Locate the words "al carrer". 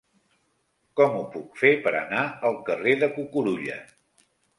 2.49-2.95